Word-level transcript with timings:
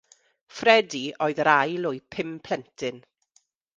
Fredi 0.59 1.01
oedd 1.25 1.41
yr 1.43 1.51
ail 1.51 1.85
o'u 1.91 1.99
pum 2.17 2.33
plentyn. 2.49 2.99